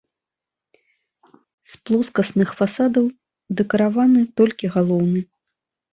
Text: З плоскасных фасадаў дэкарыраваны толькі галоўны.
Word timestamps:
З 1.73 1.77
плоскасных 1.89 2.49
фасадаў 2.61 3.05
дэкарыраваны 3.61 4.21
толькі 4.43 4.65
галоўны. 4.79 5.21